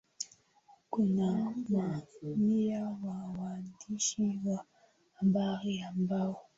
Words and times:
kuna 0.89 1.53
mamia 1.69 2.83
wa 2.83 3.25
waandishi 3.41 4.39
wa 4.45 4.65
habari 5.13 5.81
ambao 5.81 6.39